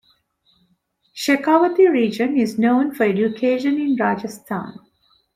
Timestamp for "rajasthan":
3.97-4.79